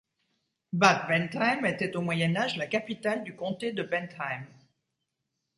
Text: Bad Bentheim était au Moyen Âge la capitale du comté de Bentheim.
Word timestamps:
Bad 0.73 1.07
Bentheim 1.09 1.63
était 1.63 1.95
au 1.95 2.01
Moyen 2.01 2.35
Âge 2.35 2.57
la 2.57 2.65
capitale 2.65 3.23
du 3.23 3.35
comté 3.35 3.71
de 3.71 3.83
Bentheim. 3.83 4.47